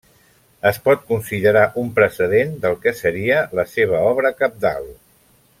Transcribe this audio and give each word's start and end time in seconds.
Es 0.69 0.79
pot 0.87 1.03
considerar 1.11 1.61
un 1.83 1.91
precedent 1.99 2.57
del 2.65 2.79
que 2.87 2.97
seria 3.03 3.39
la 3.61 3.69
seva 3.77 4.03
obra 4.15 4.37
cabdal. 4.43 4.93